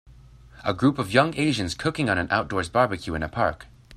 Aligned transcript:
A 0.63 0.73
group 0.73 0.97
of 0.97 1.11
young 1.13 1.37
Asians 1.37 1.75
cooking 1.75 2.09
on 2.09 2.17
an 2.17 2.27
outdoors 2.31 2.69
barbecue 2.69 3.13
in 3.13 3.21
a 3.21 3.29
park. 3.29 3.67